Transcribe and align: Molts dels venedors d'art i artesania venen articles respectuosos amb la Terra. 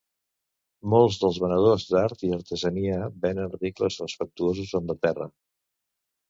Molts 0.93 1.17
dels 1.23 1.35
venedors 1.43 1.85
d'art 1.91 2.23
i 2.29 2.31
artesania 2.37 2.97
venen 3.27 3.45
articles 3.51 3.99
respectuosos 4.05 4.75
amb 4.81 4.91
la 4.95 4.97
Terra. 5.05 5.29